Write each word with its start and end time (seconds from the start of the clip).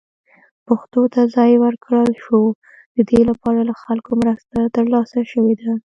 پښتو 0.67 1.01
ته 1.13 1.21
ځای 1.35 1.51
ورکړل 1.65 2.11
شو، 2.23 2.39
د 2.95 2.97
دې 3.09 3.21
لپاره 3.29 3.61
له 3.69 3.73
خلکو 3.83 4.11
مرسته 4.23 4.57
ترلاسه 4.75 5.19
شوې 5.31 5.53
ده. 5.61 5.71